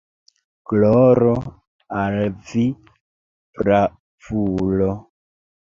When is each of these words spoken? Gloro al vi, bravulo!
Gloro 0.71 1.33
al 1.99 2.17
vi, 2.47 2.65
bravulo! 3.61 4.91